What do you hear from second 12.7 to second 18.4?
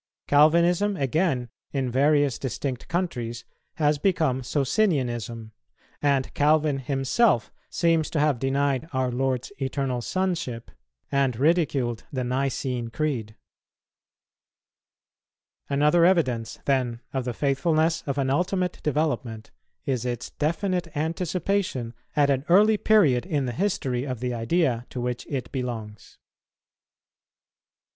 Creed. Another evidence, then, of the faithfulness of an